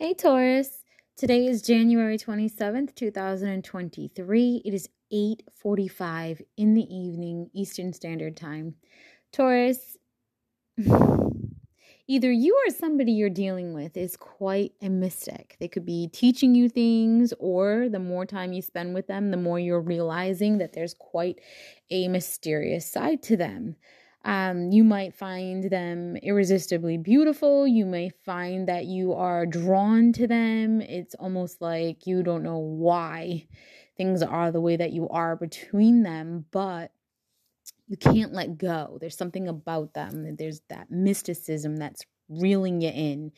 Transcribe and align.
Hey 0.00 0.14
Taurus. 0.14 0.84
Today 1.16 1.48
is 1.48 1.60
January 1.60 2.18
27th, 2.18 2.94
2023. 2.94 4.62
It 4.64 4.72
is 4.72 4.88
8:45 5.10 6.40
in 6.56 6.74
the 6.74 6.84
evening 6.84 7.50
Eastern 7.52 7.92
Standard 7.92 8.36
Time. 8.36 8.76
Taurus, 9.32 9.96
either 12.06 12.30
you 12.30 12.62
or 12.64 12.70
somebody 12.72 13.10
you're 13.10 13.28
dealing 13.28 13.74
with 13.74 13.96
is 13.96 14.16
quite 14.16 14.70
a 14.80 14.88
mystic. 14.88 15.56
They 15.58 15.66
could 15.66 15.84
be 15.84 16.06
teaching 16.06 16.54
you 16.54 16.68
things 16.68 17.34
or 17.40 17.88
the 17.88 17.98
more 17.98 18.24
time 18.24 18.52
you 18.52 18.62
spend 18.62 18.94
with 18.94 19.08
them, 19.08 19.32
the 19.32 19.36
more 19.36 19.58
you're 19.58 19.80
realizing 19.80 20.58
that 20.58 20.74
there's 20.74 20.94
quite 20.94 21.40
a 21.90 22.06
mysterious 22.06 22.86
side 22.86 23.20
to 23.24 23.36
them. 23.36 23.74
Um, 24.24 24.72
you 24.72 24.84
might 24.84 25.14
find 25.14 25.64
them 25.64 26.16
irresistibly 26.16 26.98
beautiful. 26.98 27.66
You 27.66 27.86
may 27.86 28.10
find 28.10 28.68
that 28.68 28.86
you 28.86 29.12
are 29.12 29.46
drawn 29.46 30.12
to 30.14 30.26
them. 30.26 30.80
It's 30.80 31.14
almost 31.14 31.60
like 31.62 32.06
you 32.06 32.22
don't 32.22 32.42
know 32.42 32.58
why 32.58 33.46
things 33.96 34.22
are 34.22 34.50
the 34.50 34.60
way 34.60 34.76
that 34.76 34.92
you 34.92 35.08
are 35.08 35.36
between 35.36 36.02
them, 36.02 36.46
but 36.50 36.92
you 37.86 37.96
can't 37.96 38.32
let 38.32 38.58
go. 38.58 38.98
There's 39.00 39.16
something 39.16 39.48
about 39.48 39.94
them. 39.94 40.36
There's 40.36 40.60
that 40.68 40.90
mysticism 40.90 41.76
that's 41.76 42.04
reeling 42.28 42.80
you 42.80 42.90
in. 42.90 43.32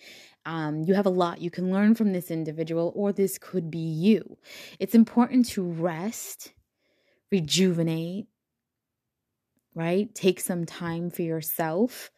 Um, 0.45 0.83
you 0.83 0.95
have 0.95 1.07
a 1.07 1.11
lot 1.11 1.41
you 1.41 1.51
can 1.51 1.71
learn 1.71 1.95
from 1.95 2.13
this 2.13 2.31
individual, 2.31 2.93
or 2.97 3.13
this 3.13 3.39
could 3.39 3.71
be 3.71 3.79
you. 3.79 4.39
It's 4.81 4.95
important 4.95 5.47
to 5.51 5.63
rest, 5.63 6.53
rejuvenate, 7.31 8.27
right? 9.75 10.15
Take 10.15 10.41
some 10.41 10.65
time 10.65 11.11
for 11.11 11.23
yourself. 11.23 12.11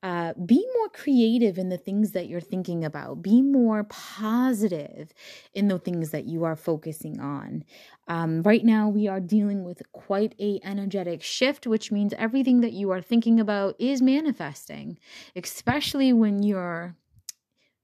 Uh, 0.00 0.32
be 0.46 0.64
more 0.76 0.88
creative 0.90 1.58
in 1.58 1.70
the 1.70 1.76
things 1.76 2.12
that 2.12 2.28
you're 2.28 2.40
thinking 2.40 2.84
about. 2.84 3.20
Be 3.20 3.42
more 3.42 3.82
positive 3.84 5.12
in 5.54 5.66
the 5.66 5.78
things 5.80 6.10
that 6.10 6.24
you 6.24 6.44
are 6.44 6.54
focusing 6.54 7.18
on. 7.18 7.64
Um, 8.06 8.42
right 8.42 8.64
now, 8.64 8.88
we 8.88 9.08
are 9.08 9.18
dealing 9.18 9.64
with 9.64 9.82
quite 9.90 10.36
a 10.38 10.60
energetic 10.62 11.20
shift, 11.20 11.66
which 11.66 11.90
means 11.90 12.14
everything 12.16 12.60
that 12.60 12.74
you 12.74 12.92
are 12.92 13.02
thinking 13.02 13.40
about 13.40 13.74
is 13.80 14.00
manifesting, 14.00 14.98
especially 15.34 16.12
when 16.12 16.44
you're, 16.44 16.94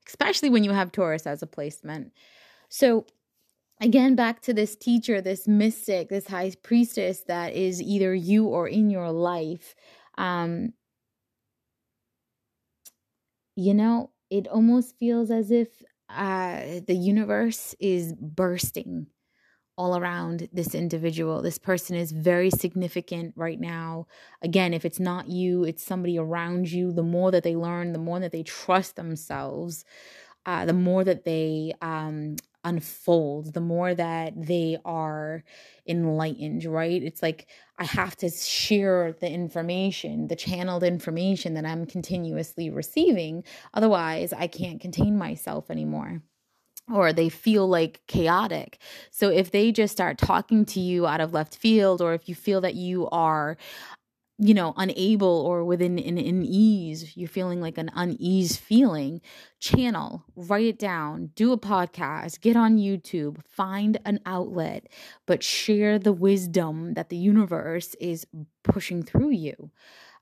especially 0.06 0.50
when 0.50 0.62
you 0.62 0.70
have 0.70 0.92
Taurus 0.92 1.26
as 1.26 1.42
a 1.42 1.48
placement. 1.48 2.12
So 2.68 3.06
again 3.80 4.14
back 4.14 4.40
to 4.40 4.52
this 4.54 4.76
teacher 4.76 5.20
this 5.20 5.46
mystic 5.48 6.08
this 6.08 6.28
high 6.28 6.52
priestess 6.62 7.22
that 7.26 7.52
is 7.52 7.82
either 7.82 8.14
you 8.14 8.46
or 8.46 8.68
in 8.68 8.90
your 8.90 9.10
life 9.10 9.74
um 10.18 10.72
you 13.56 13.74
know 13.74 14.10
it 14.30 14.48
almost 14.48 14.96
feels 14.98 15.30
as 15.30 15.50
if 15.50 15.68
uh 16.08 16.60
the 16.86 16.94
universe 16.94 17.74
is 17.80 18.12
bursting 18.14 19.06
all 19.76 19.96
around 19.96 20.48
this 20.52 20.74
individual. 20.74 21.42
This 21.42 21.58
person 21.58 21.96
is 21.96 22.12
very 22.12 22.50
significant 22.50 23.34
right 23.36 23.58
now. 23.58 24.06
Again, 24.42 24.72
if 24.74 24.84
it's 24.84 25.00
not 25.00 25.28
you, 25.28 25.64
it's 25.64 25.82
somebody 25.82 26.18
around 26.18 26.70
you. 26.70 26.92
The 26.92 27.02
more 27.02 27.30
that 27.32 27.42
they 27.42 27.56
learn, 27.56 27.92
the 27.92 27.98
more 27.98 28.20
that 28.20 28.32
they 28.32 28.42
trust 28.42 28.96
themselves, 28.96 29.84
uh, 30.46 30.66
the 30.66 30.72
more 30.72 31.04
that 31.04 31.24
they 31.24 31.72
um, 31.80 32.23
unfolds, 32.64 33.52
the 33.52 33.60
more 33.60 33.94
that 33.94 34.32
they 34.36 34.78
are 34.84 35.44
enlightened, 35.86 36.64
right? 36.64 37.02
It's 37.02 37.22
like 37.22 37.48
I 37.78 37.84
have 37.84 38.16
to 38.16 38.30
share 38.30 39.12
the 39.12 39.30
information, 39.30 40.28
the 40.28 40.36
channeled 40.36 40.82
information 40.82 41.54
that 41.54 41.66
I'm 41.66 41.86
continuously 41.86 42.70
receiving. 42.70 43.44
Otherwise, 43.74 44.32
I 44.32 44.46
can't 44.46 44.80
contain 44.80 45.16
myself 45.18 45.70
anymore 45.70 46.22
or 46.92 47.12
they 47.12 47.28
feel 47.28 47.66
like 47.66 48.02
chaotic. 48.06 48.78
So 49.10 49.30
if 49.30 49.50
they 49.50 49.72
just 49.72 49.92
start 49.92 50.18
talking 50.18 50.64
to 50.66 50.80
you 50.80 51.06
out 51.06 51.20
of 51.20 51.32
left 51.32 51.56
field, 51.56 52.02
or 52.02 52.12
if 52.12 52.28
you 52.28 52.34
feel 52.34 52.60
that 52.60 52.74
you 52.74 53.08
are 53.08 53.56
you 54.38 54.52
know, 54.52 54.74
unable 54.76 55.28
or 55.28 55.64
within 55.64 55.98
an 55.98 56.18
unease, 56.18 57.16
you're 57.16 57.28
feeling 57.28 57.60
like 57.60 57.78
an 57.78 57.90
unease 57.94 58.56
feeling, 58.56 59.20
channel, 59.60 60.24
write 60.34 60.66
it 60.66 60.78
down, 60.78 61.30
do 61.36 61.52
a 61.52 61.58
podcast, 61.58 62.40
get 62.40 62.56
on 62.56 62.76
YouTube, 62.76 63.38
find 63.48 63.98
an 64.04 64.18
outlet, 64.26 64.88
but 65.26 65.42
share 65.42 65.98
the 65.98 66.12
wisdom 66.12 66.94
that 66.94 67.10
the 67.10 67.16
universe 67.16 67.94
is 68.00 68.26
pushing 68.64 69.02
through 69.02 69.30
you 69.30 69.70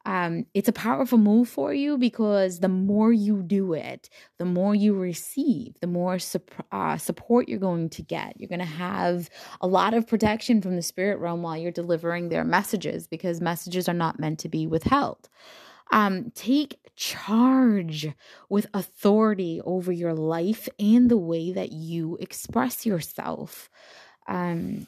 um, 0.05 0.47
it's 0.53 0.69
a 0.69 0.73
powerful 0.73 1.19
move 1.19 1.49
for 1.49 1.73
you 1.73 1.97
because 1.97 2.59
the 2.59 2.69
more 2.69 3.13
you 3.13 3.43
do 3.43 3.73
it, 3.73 4.11
the 4.39 4.45
more 4.45 4.75
you 4.75 4.95
receive, 4.95 5.75
the 5.81 5.87
more 5.87 6.19
uh, 6.73 6.97
support 6.97 7.49
you're 7.49 7.59
going 7.59 7.89
to 7.91 8.03
get. 8.03 8.39
You're 8.39 8.49
going 8.49 8.59
to 8.59 8.65
have 8.65 9.31
a 9.61 9.67
lot 9.67 9.95
of 9.95 10.09
protection 10.09 10.61
from 10.61 10.75
the 10.75 10.83
spirit 10.83 11.19
realm 11.19 11.43
while 11.43 11.57
you're 11.57 11.71
delivering 11.71 12.29
their 12.29 12.45
messages 12.45 13.07
because 13.07 13.41
messages 13.41 13.89
are 13.89 13.95
not 13.95 14.19
meant 14.19 14.41
to 14.41 14.49
be 14.49 14.67
withheld. 14.67 15.29
Um, 15.93 16.33
take 16.35 16.79
charge 16.97 18.09
with 18.49 18.67
authority 18.75 19.61
over 19.65 19.93
your 19.93 20.15
life 20.15 20.69
and 20.79 21.11
the 21.11 21.19
way 21.19 21.53
that 21.53 21.71
you 21.71 22.17
express 22.19 22.85
yourself. 22.85 23.71
Um, 24.27 24.87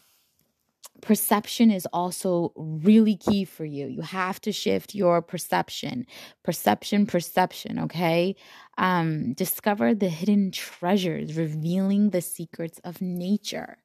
perception 1.04 1.70
is 1.70 1.86
also 1.92 2.52
really 2.56 3.16
key 3.16 3.44
for 3.44 3.64
you. 3.64 3.86
You 3.86 4.00
have 4.00 4.40
to 4.40 4.52
shift 4.52 4.94
your 4.94 5.22
perception. 5.22 6.06
Perception, 6.42 7.06
perception, 7.06 7.78
okay? 7.80 8.36
Um, 8.78 9.34
discover 9.34 9.94
the 9.94 10.08
hidden 10.08 10.50
treasures, 10.50 11.36
revealing 11.36 12.10
the 12.10 12.22
secrets 12.22 12.80
of 12.84 13.00
nature. 13.00 13.76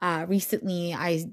Uh, 0.00 0.26
recently, 0.28 0.94
I 0.94 1.26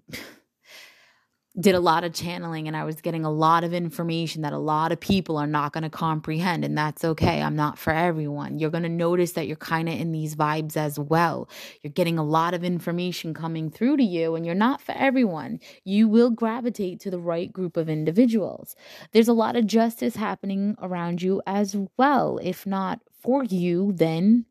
did 1.59 1.75
a 1.75 1.80
lot 1.80 2.03
of 2.03 2.14
channeling 2.14 2.68
and 2.68 2.75
I 2.75 2.84
was 2.84 3.00
getting 3.00 3.24
a 3.24 3.31
lot 3.31 3.64
of 3.64 3.74
information 3.74 4.41
that 4.41 4.53
a 4.53 4.58
lot 4.58 4.91
of 4.91 5.00
people 5.00 5.38
are 5.38 5.46
not 5.46 5.72
going 5.72 5.84
to 5.84 5.90
comprehend. 5.90 6.66
And 6.66 6.75
that's 6.75 7.06
okay. 7.06 7.44
I'm 7.44 7.56
not 7.56 7.78
for 7.78 7.94
everyone. 7.94 8.58
You're 8.58 8.72
going 8.72 8.84
to 8.84 8.90
notice 8.90 9.34
that 9.34 9.46
you're 9.46 9.56
kind 9.56 9.88
of 9.88 10.00
in 10.00 10.12
these 10.12 10.36
vibes 10.36 10.75
as 10.75 10.97
well. 10.97 11.47
You're 11.81 11.94
getting 11.94 12.18
a 12.18 12.24
lot 12.24 12.56
of 12.56 12.64
information 12.64 13.36
coming 13.36 13.69
through 13.69 13.97
to 13.97 14.03
you, 14.03 14.36
and 14.36 14.46
you're 14.46 14.56
not 14.56 14.81
for 14.81 14.94
everyone. 14.94 15.59
You 15.84 16.08
will 16.08 16.31
gravitate 16.31 17.00
to 17.02 17.12
the 17.12 17.19
right 17.19 17.53
group 17.53 17.78
of 17.78 17.88
individuals. 17.88 18.75
There's 19.12 19.28
a 19.28 19.34
lot 19.34 19.56
of 19.56 19.68
justice 19.68 20.16
happening 20.16 20.75
around 20.81 21.22
you 21.22 21.41
as 21.46 21.75
well. 21.97 22.40
If 22.41 22.66
not 22.66 23.02
for 23.22 23.44
you, 23.44 23.91
then 23.94 24.46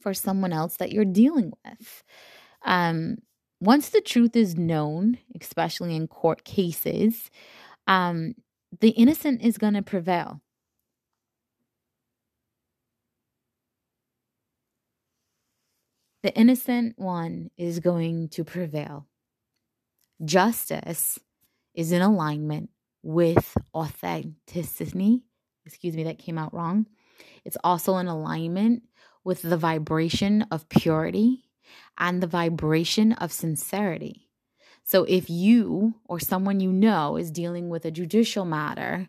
for 0.00 0.14
someone 0.14 0.52
else 0.52 0.76
that 0.76 0.92
you're 0.92 1.04
dealing 1.04 1.52
with. 1.64 2.04
Um, 2.64 3.16
once 3.60 3.88
the 3.90 4.00
truth 4.00 4.36
is 4.36 4.56
known, 4.56 5.18
especially 5.40 5.96
in 5.96 6.08
court 6.08 6.44
cases, 6.44 7.30
um, 7.86 8.34
the 8.80 8.90
innocent 8.90 9.42
is 9.42 9.58
going 9.58 9.74
to 9.74 9.82
prevail. 9.82 10.40
The 16.22 16.34
innocent 16.34 16.98
one 16.98 17.50
is 17.58 17.80
going 17.80 18.30
to 18.30 18.44
prevail. 18.44 19.06
Justice 20.24 21.18
is 21.74 21.92
in 21.92 22.00
alignment 22.00 22.70
with 23.02 23.56
authenticity. 23.74 25.22
Excuse 25.66 25.94
me, 25.94 26.04
that 26.04 26.18
came 26.18 26.38
out 26.38 26.54
wrong. 26.54 26.86
It's 27.44 27.58
also 27.62 27.98
in 27.98 28.06
alignment 28.06 28.84
with 29.22 29.42
the 29.42 29.56
vibration 29.56 30.46
of 30.50 30.68
purity 30.68 31.43
and 31.98 32.22
the 32.22 32.26
vibration 32.26 33.12
of 33.12 33.32
sincerity. 33.32 34.28
So 34.84 35.04
if 35.04 35.30
you 35.30 35.94
or 36.06 36.20
someone 36.20 36.60
you 36.60 36.72
know 36.72 37.16
is 37.16 37.30
dealing 37.30 37.70
with 37.70 37.84
a 37.84 37.90
judicial 37.90 38.44
matter, 38.44 39.08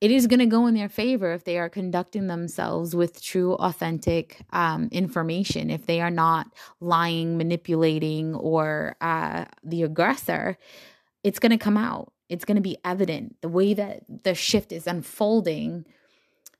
it 0.00 0.10
is 0.10 0.26
going 0.26 0.40
to 0.40 0.46
go 0.46 0.66
in 0.66 0.74
their 0.74 0.88
favor 0.88 1.32
if 1.32 1.44
they 1.44 1.58
are 1.58 1.68
conducting 1.68 2.26
themselves 2.26 2.94
with 2.94 3.22
true, 3.22 3.54
authentic 3.54 4.42
um, 4.50 4.88
information. 4.92 5.70
If 5.70 5.86
they 5.86 6.00
are 6.00 6.10
not 6.10 6.48
lying, 6.80 7.38
manipulating, 7.38 8.34
or 8.34 8.96
uh, 9.00 9.46
the 9.62 9.82
aggressor, 9.82 10.58
it's 11.22 11.38
going 11.38 11.52
to 11.52 11.58
come 11.58 11.76
out. 11.76 12.12
It's 12.28 12.44
going 12.44 12.56
to 12.56 12.62
be 12.62 12.78
evident. 12.84 13.36
The 13.40 13.48
way 13.48 13.74
that 13.74 14.02
the 14.24 14.34
shift 14.34 14.72
is 14.72 14.86
unfolding 14.86 15.86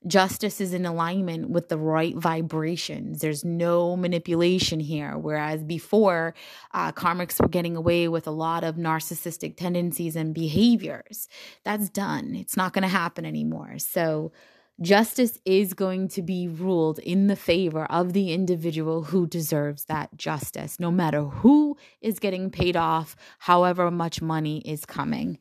justice 0.06 0.60
is 0.60 0.74
in 0.74 0.84
alignment 0.84 1.50
with 1.50 1.68
the 1.68 1.78
right 1.78 2.16
vibrations. 2.16 3.20
There's 3.20 3.44
no 3.44 3.96
manipulation 3.96 4.80
here. 4.80 5.16
Whereas 5.16 5.64
before, 5.64 6.34
uh, 6.72 6.92
karmics 6.92 7.40
were 7.40 7.48
getting 7.48 7.76
away 7.76 8.08
with 8.08 8.26
a 8.26 8.32
lot 8.32 8.64
of 8.64 8.76
narcissistic 8.76 9.56
tendencies 9.56 10.16
and 10.16 10.34
behaviors. 10.34 11.28
That's 11.64 11.88
done. 11.88 12.34
It's 12.34 12.56
not 12.56 12.72
going 12.72 12.82
to 12.82 12.88
happen 12.88 13.24
anymore. 13.24 13.78
So, 13.78 14.32
justice 14.80 15.38
is 15.44 15.72
going 15.72 16.08
to 16.08 16.20
be 16.20 16.48
ruled 16.48 16.98
in 16.98 17.28
the 17.28 17.36
favor 17.36 17.84
of 17.84 18.12
the 18.12 18.32
individual 18.32 19.04
who 19.04 19.24
deserves 19.24 19.84
that 19.84 20.16
justice, 20.16 20.80
no 20.80 20.90
matter 20.90 21.22
who 21.22 21.76
is 22.00 22.18
getting 22.18 22.50
paid 22.50 22.76
off, 22.76 23.14
however 23.38 23.88
much 23.92 24.20
money 24.20 24.58
is 24.62 24.84
coming. 24.84 25.38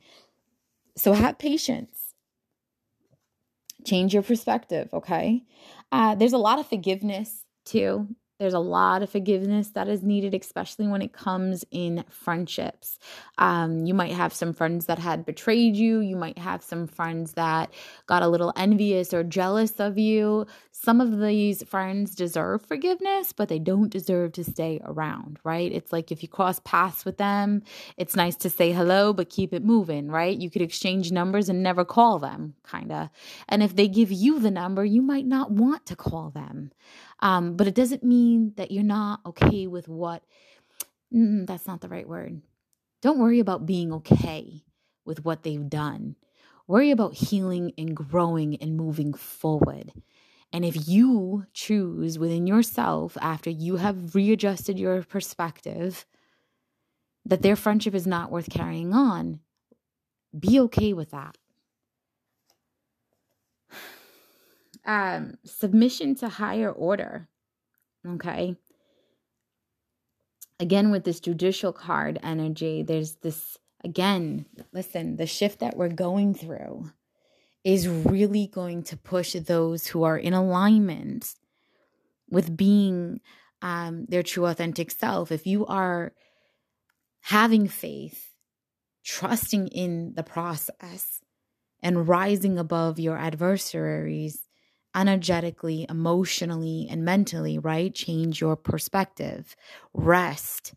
So, 0.96 1.14
have 1.14 1.40
patience 1.40 2.03
change 3.86 4.14
your 4.14 4.24
perspective 4.24 4.90
okay? 4.94 5.44
Uh, 5.92 6.16
there's 6.16 6.34
a 6.34 6.38
lot 6.38 6.60
of 6.60 6.68
forgiveness 6.68 7.46
too 7.66 8.08
there's 8.40 8.54
a 8.54 8.60
lot 8.60 9.04
of 9.04 9.10
forgiveness 9.10 9.70
that 9.70 9.88
is 9.88 10.04
needed, 10.04 10.34
especially 10.34 10.88
when 10.88 11.02
it 11.02 11.14
comes 11.14 11.64
in 11.72 12.04
friendships. 12.10 12.98
Um, 13.38 13.86
you 13.86 13.94
might 13.94 14.12
have 14.12 14.34
some 14.34 14.54
friends 14.54 14.88
that 14.88 15.00
had 15.00 15.26
betrayed 15.26 15.76
you. 15.76 16.00
You 16.00 16.16
might 16.16 16.38
have 16.38 16.64
some 16.64 16.88
friends 16.88 17.34
that 17.34 17.74
got 18.08 18.24
a 18.24 18.28
little 18.28 18.52
envious 18.56 19.14
or 19.14 19.24
jealous 19.24 19.80
of 19.80 19.98
you. 19.98 20.48
Some 20.72 21.00
of 21.00 21.20
these 21.20 21.64
friends 21.64 22.16
deserve 22.16 22.66
forgiveness, 22.66 23.32
but 23.32 23.50
they 23.50 23.60
don't 23.60 23.90
deserve 23.90 24.34
to 24.34 24.44
stay 24.44 24.82
around, 24.84 25.40
right? 25.44 25.72
It's 25.72 25.94
like 25.94 26.12
if 26.12 26.24
you 26.24 26.28
cross 26.28 26.60
paths 26.66 27.06
with 27.06 27.18
them, 27.18 27.62
it's 27.98 28.16
nice 28.16 28.36
to 28.38 28.50
say 28.50 28.72
hello, 28.72 29.14
but 29.14 29.30
keep 29.30 29.54
it 29.54 29.64
moving, 29.64 30.10
right? 30.10 30.38
You 30.38 30.50
could 30.50 30.62
exchange 30.62 31.12
numbers 31.12 31.50
and 31.50 31.62
never 31.62 31.86
call 31.86 32.20
them, 32.20 32.56
kind 32.64 32.92
of. 32.92 33.10
And 33.48 33.62
if 33.62 33.76
they 33.76 33.88
give 33.88 34.12
you 34.12 34.40
the 34.40 34.52
number, 34.52 34.84
you 34.84 35.02
might 35.02 35.26
not 35.26 35.52
want 35.52 35.86
to 35.86 35.96
call 35.96 36.32
them. 36.32 36.72
Um, 37.24 37.56
but 37.56 37.68
it 37.68 37.74
doesn't 37.74 38.04
mean 38.04 38.52
that 38.58 38.70
you're 38.70 38.84
not 38.84 39.22
okay 39.26 39.66
with 39.66 39.88
what, 39.88 40.24
mm, 41.14 41.48
that's 41.48 41.66
not 41.66 41.80
the 41.80 41.88
right 41.88 42.08
word. 42.08 42.42
Don't 43.02 43.18
worry 43.18 43.40
about 43.40 43.66
being 43.66 43.94
okay 43.94 44.66
with 45.06 45.24
what 45.24 45.42
they've 45.42 45.70
done. 45.70 46.18
Worry 46.68 46.92
about 46.92 47.14
healing 47.14 47.72
and 47.78 47.96
growing 47.96 48.58
and 48.58 48.76
moving 48.76 49.14
forward. 49.14 49.94
And 50.52 50.66
if 50.66 50.86
you 50.86 51.46
choose 51.54 52.20
within 52.20 52.46
yourself, 52.46 53.18
after 53.22 53.50
you 53.50 53.78
have 53.78 54.16
readjusted 54.16 54.78
your 54.78 55.02
perspective, 55.04 56.06
that 57.26 57.42
their 57.42 57.56
friendship 57.56 57.96
is 57.96 58.06
not 58.06 58.32
worth 58.32 58.50
carrying 58.50 58.94
on, 58.94 59.40
be 60.38 60.60
okay 60.60 60.92
with 60.92 61.12
that. 61.12 61.38
Um, 64.86 65.36
submission 65.44 66.16
to 66.16 66.30
higher 66.30 66.72
order. 66.72 67.30
Okay. 68.08 68.56
Again, 70.60 70.92
with 70.92 71.04
this 71.04 71.20
judicial 71.20 71.74
card 71.74 72.20
energy, 72.22 72.84
there's 72.84 73.16
this, 73.16 73.58
again, 73.84 74.46
listen, 74.72 75.16
the 75.16 75.26
shift 75.26 75.60
that 75.60 75.76
we're 75.76 75.90
going 75.90 76.34
through 76.34 76.92
is 77.64 77.88
really 77.88 78.48
going 78.48 78.84
to 78.84 78.98
push 78.98 79.34
those 79.34 79.88
who 79.88 80.04
are 80.04 80.18
in 80.18 80.34
alignment 80.34 81.34
with 82.30 82.56
being 82.56 83.22
um, 83.62 84.06
their 84.10 84.24
true 84.24 84.46
authentic 84.46 84.92
self. 84.92 85.32
If 85.32 85.48
you 85.48 85.66
are 85.66 86.14
having 87.22 87.68
faith, 87.68 88.32
trusting 89.06 89.70
in 89.70 90.14
the 90.16 90.24
process, 90.24 91.22
and 91.82 92.08
rising 92.08 92.58
above 92.58 92.98
your 93.00 93.18
adversaries, 93.18 94.42
energetically, 94.96 95.86
emotionally, 95.90 96.88
and 96.90 97.04
mentally, 97.04 97.58
right? 97.58 97.94
Change 97.94 98.40
your 98.42 98.56
perspective, 98.56 99.56
rest, 99.94 100.74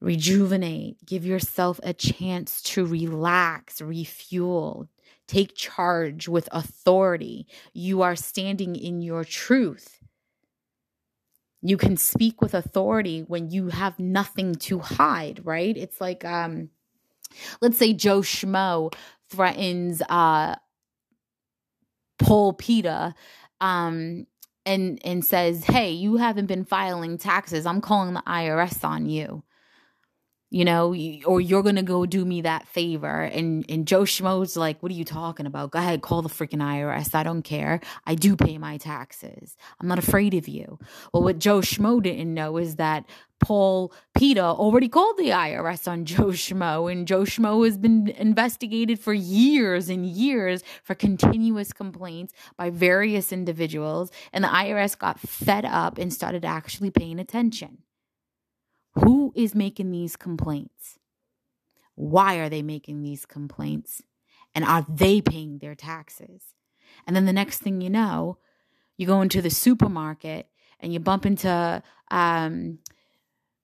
rejuvenate, 0.00 1.04
give 1.04 1.24
yourself 1.24 1.78
a 1.82 1.92
chance 1.92 2.62
to 2.62 2.84
relax, 2.86 3.80
refuel, 3.80 4.88
take 5.28 5.54
charge 5.54 6.26
with 6.28 6.48
authority. 6.52 7.46
You 7.72 8.02
are 8.02 8.16
standing 8.16 8.76
in 8.76 9.02
your 9.02 9.24
truth. 9.24 9.98
You 11.62 11.76
can 11.76 11.96
speak 11.98 12.40
with 12.40 12.54
authority 12.54 13.20
when 13.20 13.50
you 13.50 13.68
have 13.68 13.98
nothing 13.98 14.54
to 14.56 14.78
hide, 14.78 15.44
right? 15.44 15.76
It's 15.76 16.00
like, 16.00 16.24
um, 16.24 16.70
let's 17.60 17.76
say 17.76 17.92
Joe 17.92 18.22
Schmo 18.22 18.94
threatens 19.28 20.02
uh, 20.08 20.56
Paul 22.20 22.52
Peter 22.52 23.14
um, 23.60 24.26
and 24.66 25.00
and 25.04 25.24
says, 25.24 25.64
"Hey, 25.64 25.90
you 25.90 26.16
haven't 26.16 26.46
been 26.46 26.64
filing 26.64 27.18
taxes. 27.18 27.66
I'm 27.66 27.80
calling 27.80 28.14
the 28.14 28.22
IRS 28.26 28.84
on 28.84 29.06
you." 29.08 29.42
You 30.52 30.64
know, 30.64 30.88
or 31.26 31.40
you're 31.40 31.62
gonna 31.62 31.84
go 31.84 32.06
do 32.06 32.24
me 32.24 32.42
that 32.42 32.66
favor. 32.66 33.22
And 33.22 33.64
and 33.68 33.86
Joe 33.86 34.02
Schmo's 34.02 34.56
like, 34.56 34.82
what 34.82 34.90
are 34.90 34.96
you 34.96 35.04
talking 35.04 35.46
about? 35.46 35.70
Go 35.70 35.78
ahead, 35.78 36.02
call 36.02 36.22
the 36.22 36.28
freaking 36.28 36.60
IRS. 36.60 37.14
I 37.14 37.22
don't 37.22 37.42
care. 37.42 37.80
I 38.04 38.16
do 38.16 38.36
pay 38.36 38.58
my 38.58 38.76
taxes. 38.76 39.56
I'm 39.80 39.86
not 39.86 39.98
afraid 39.98 40.34
of 40.34 40.48
you. 40.48 40.78
Well, 41.12 41.22
what 41.22 41.38
Joe 41.38 41.60
Schmo 41.60 42.02
didn't 42.02 42.34
know 42.34 42.56
is 42.56 42.76
that 42.76 43.04
Paul 43.40 43.92
Peter 44.14 44.42
already 44.42 44.88
called 44.88 45.16
the 45.16 45.30
IRS 45.30 45.88
on 45.88 46.04
Joe 46.04 46.26
Schmo, 46.26 46.92
and 46.92 47.06
Joe 47.06 47.22
Schmo 47.22 47.64
has 47.64 47.78
been 47.78 48.08
investigated 48.08 49.00
for 49.00 49.14
years 49.14 49.88
and 49.88 50.06
years 50.06 50.62
for 50.84 50.94
continuous 50.94 51.72
complaints 51.72 52.34
by 52.56 52.70
various 52.70 53.32
individuals, 53.32 54.10
and 54.32 54.44
the 54.44 54.48
IRS 54.48 54.96
got 54.96 55.18
fed 55.18 55.64
up 55.64 55.96
and 55.96 56.12
started 56.12 56.44
actually 56.44 56.90
paying 56.90 57.18
attention. 57.18 57.78
Who 58.94 59.32
is 59.34 59.54
making 59.54 59.90
these 59.90 60.16
complaints? 60.16 60.98
Why 61.94 62.36
are 62.36 62.48
they 62.48 62.62
making 62.62 63.02
these 63.02 63.26
complaints? 63.26 64.02
And 64.54 64.64
are 64.64 64.84
they 64.88 65.20
paying 65.20 65.58
their 65.58 65.74
taxes? 65.74 66.54
And 67.06 67.14
then 67.14 67.26
the 67.26 67.32
next 67.32 67.58
thing 67.58 67.80
you 67.80 67.90
know, 67.90 68.38
you 68.96 69.06
go 69.06 69.20
into 69.20 69.40
the 69.40 69.50
supermarket 69.50 70.48
and 70.80 70.92
you 70.92 71.00
bump 71.00 71.24
into 71.24 71.82
um, 72.10 72.78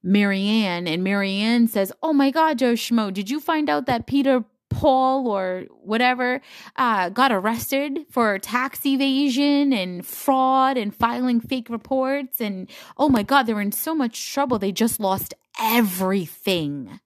Marianne, 0.03 0.87
and 0.87 1.03
Marianne 1.03 1.67
says, 1.67 1.93
Oh 2.03 2.13
my 2.13 2.31
God, 2.31 2.59
Joe 2.59 2.75
Schmo, 2.75 3.13
did 3.13 3.29
you 3.29 3.41
find 3.41 3.69
out 3.69 3.87
that 3.87 4.07
Peter 4.07 4.45
Paul 4.69 5.29
or 5.29 5.65
whatever 5.71 6.41
uh, 6.77 7.09
got 7.11 7.33
arrested 7.33 8.01
for 8.11 8.39
tax 8.39 8.85
evasion 8.85 9.73
and 9.73 10.07
fraud 10.07 10.77
and 10.77 10.95
filing 10.95 11.41
fake 11.41 11.71
reports? 11.71 12.41
And 12.41 12.69
oh 12.97 13.09
my 13.09 13.23
God, 13.23 13.45
they're 13.45 13.61
in 13.61 13.73
so 13.73 13.95
much 13.95 14.33
trouble. 14.33 14.59
They 14.59 14.73
just 14.73 15.01
lost 15.01 15.35
everything. 15.61 17.01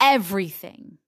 Everything. 0.00 0.98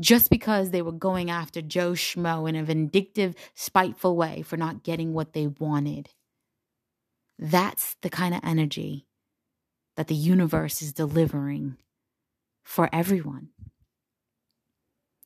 Just 0.00 0.28
because 0.28 0.70
they 0.70 0.82
were 0.82 0.92
going 0.92 1.30
after 1.30 1.62
Joe 1.62 1.92
Schmo 1.92 2.48
in 2.48 2.56
a 2.56 2.64
vindictive, 2.64 3.34
spiteful 3.54 4.16
way 4.16 4.42
for 4.42 4.56
not 4.56 4.82
getting 4.82 5.12
what 5.12 5.32
they 5.32 5.46
wanted. 5.46 6.08
That's 7.38 7.96
the 8.02 8.10
kind 8.10 8.34
of 8.34 8.40
energy 8.42 9.06
that 9.96 10.08
the 10.08 10.14
universe 10.14 10.82
is 10.82 10.92
delivering 10.92 11.76
for 12.64 12.88
everyone. 12.92 13.50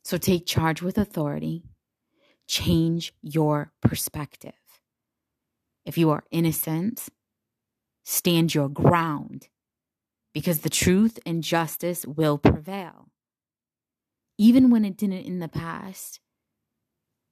So 0.05 0.19
take 0.19 0.47
charge 0.47 0.83
with 0.83 0.99
authority, 0.99 1.65
change 2.47 3.13
your 3.23 3.73
perspective. 3.81 4.53
If 5.85 5.97
you 5.97 6.11
are 6.11 6.25
innocent, 6.31 7.09
stand 8.05 8.55
your 8.55 8.69
ground 8.69 9.49
because 10.33 10.61
the 10.61 10.71
truth 10.71 11.19
and 11.27 11.43
justice 11.43 12.07
will 12.07 12.39
prevail. 12.39 13.09
Even 14.39 14.71
when 14.71 14.85
it 14.85 14.97
didn't 14.97 15.25
in 15.25 15.41
the 15.41 15.49
past, 15.49 16.21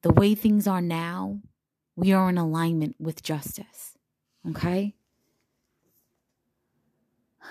the 0.02 0.12
way 0.12 0.35
things 0.35 0.66
are 0.66 0.83
now, 0.83 1.40
we 1.97 2.12
are 2.12 2.28
in 2.28 2.37
alignment 2.38 2.97
with 2.99 3.23
justice. 3.23 3.95
Okay? 4.49 4.95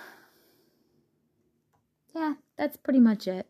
Yeah, 2.15 2.35
that's 2.57 2.77
pretty 2.77 2.99
much 2.99 3.27
it. 3.27 3.47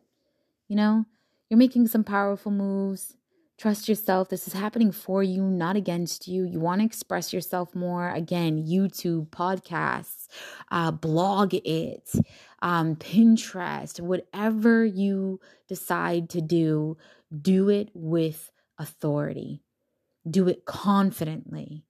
You 0.67 0.75
know, 0.75 1.05
you're 1.49 1.57
making 1.57 1.87
some 1.87 2.03
powerful 2.03 2.51
moves. 2.51 3.15
Trust 3.57 3.87
yourself. 3.87 4.27
This 4.27 4.47
is 4.47 4.53
happening 4.53 4.91
for 4.91 5.23
you, 5.23 5.41
not 5.41 5.77
against 5.77 6.27
you. 6.27 6.43
You 6.43 6.59
want 6.59 6.81
to 6.81 6.85
express 6.85 7.31
yourself 7.31 7.73
more. 7.73 8.09
Again, 8.09 8.65
YouTube, 8.65 9.29
podcasts, 9.29 10.27
uh, 10.71 10.91
blog 10.91 11.53
it, 11.53 12.09
um, 12.61 12.97
Pinterest, 12.97 14.01
whatever 14.01 14.83
you 14.83 15.39
decide 15.69 16.29
to 16.31 16.41
do, 16.41 16.97
do 17.41 17.69
it 17.69 17.89
with 17.93 18.51
authority. 18.77 19.61
Do 20.29 20.49
it 20.49 20.65
confidently 20.65 21.85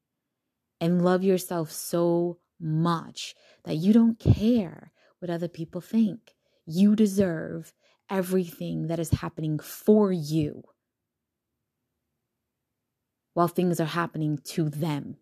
and 0.79 1.03
love 1.03 1.23
yourself 1.23 1.71
so 1.71 2.37
much 2.59 3.33
that 3.63 3.75
you 3.75 3.93
don't 3.93 4.19
care 4.19 4.91
what 5.19 5.31
other 5.31 5.47
people 5.47 5.81
think. 5.81 6.34
You 6.65 6.95
deserve 6.95 7.73
everything 8.09 8.87
that 8.87 8.99
is 8.99 9.09
happening 9.11 9.59
for 9.59 10.11
you 10.11 10.63
while 13.33 13.47
things 13.47 13.79
are 13.79 13.85
happening 13.85 14.39
to 14.45 14.69
them. 14.69 15.17